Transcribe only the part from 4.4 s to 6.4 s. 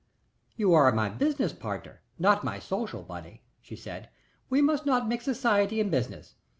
"We must not mix society and business.